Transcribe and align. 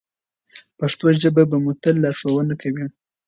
پښتو 0.79 1.05
ژبه 1.21 1.43
به 1.49 1.57
مو 1.63 1.71
تل 1.81 1.95
لارښوونه 2.03 2.53
کوي. 2.61 2.85